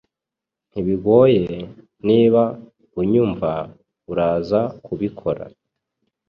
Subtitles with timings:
[0.69, 1.45] Ntibigoye,
[2.07, 2.43] niba
[3.01, 3.51] unyumva,
[4.11, 5.43] uraza kubikora